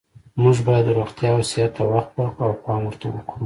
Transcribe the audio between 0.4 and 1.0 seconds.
موږ باید